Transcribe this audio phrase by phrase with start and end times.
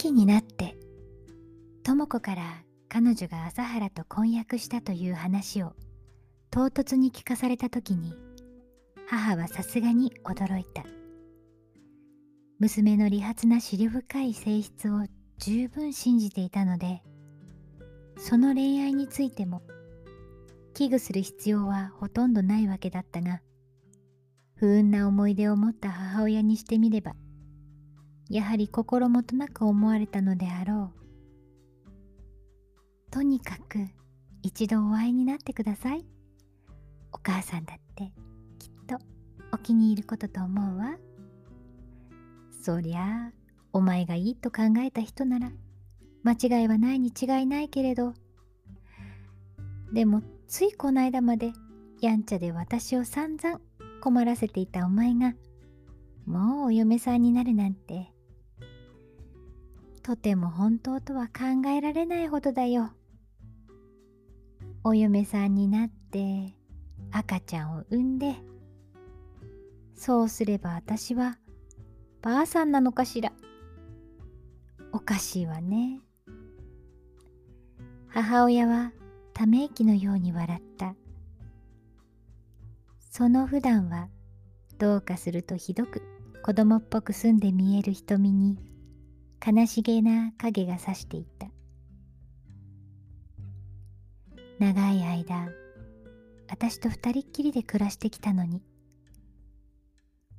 [0.00, 0.76] 秋になって
[1.82, 5.72] 智子から彼女が朝原と婚約したという話を
[6.52, 8.14] 唐突に聞かされた時に
[9.08, 10.84] 母はさすがに驚いた。
[12.60, 15.04] 娘の利発な思慮深い性質を
[15.38, 17.02] 十分信じていたので
[18.18, 19.62] その恋愛についても
[20.74, 23.40] 危惧する必要はほとんどないわけだったが
[24.54, 27.16] 不運な思い出を持った母親にしてみれば
[28.28, 30.98] やはり心もとなく思われたのであろう。
[33.10, 33.88] とにかく
[34.42, 36.06] 一度お会いになってください。
[37.12, 38.12] お母さんだって
[38.58, 38.98] きっと
[39.52, 40.98] お気に入ることと思うわ。
[42.62, 43.32] そりゃあ
[43.72, 45.52] お前がいいと考えた人なら
[46.22, 48.12] 間違いはないに違いないけれど。
[49.92, 51.52] でもついこの間まで
[52.02, 53.60] やんちゃで私を散々
[54.02, 55.34] 困らせていたお前が
[56.26, 58.12] もうお嫁さんになるなんて
[60.08, 62.92] とても本当とは考えられないほどだよ。
[64.82, 66.54] お嫁さんになって
[67.12, 68.34] 赤ちゃんを産んで
[69.94, 71.36] そうすれば私は
[72.22, 73.32] ばあさんなのかしら。
[74.92, 76.00] おかしいわね。
[78.06, 78.92] 母親は
[79.34, 80.94] ため息のように笑った。
[83.10, 84.08] その普段は
[84.78, 86.00] どうかするとひどく
[86.42, 88.58] 子供っぽく澄んで見える瞳に
[89.44, 91.48] 悲しげな影がさしていった。
[94.58, 95.50] 長い間
[96.50, 98.60] 私と二人っきりで暮らしてきたのに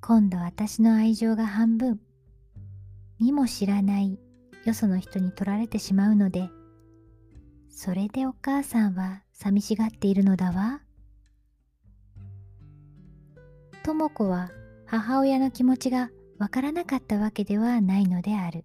[0.00, 1.98] 今度私の愛情が半分
[3.18, 4.20] 見も知らない
[4.64, 6.48] よその人に取られてしまうので
[7.70, 10.80] それでお母さんは寂しがっているのだわ。
[13.82, 14.50] 智子は
[14.86, 18.64] 母親の気持ちがわからなかったわけではないのである。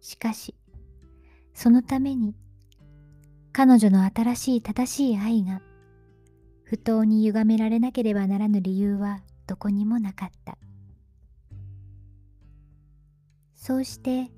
[0.00, 0.54] しかし
[1.54, 2.34] そのために
[3.52, 5.60] 彼女の新しい正しい愛が
[6.64, 10.56] 不当に歪められなければならぬ理由はどこにもなかった。
[13.56, 14.30] そうして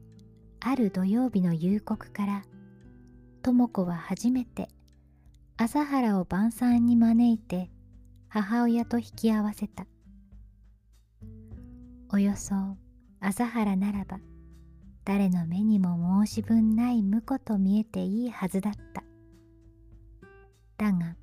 [0.61, 2.43] ある土曜日の夕刻から
[3.43, 4.69] 智子は初めて
[5.57, 7.71] 朝原を晩餐に招いて
[8.29, 9.87] 母親と引き合わせた。
[12.11, 12.55] およそ
[13.21, 14.19] 朝原ならば
[15.05, 19.03] 誰の目にも申し分ない婿と見えていいはずだった。
[20.79, 21.17] だが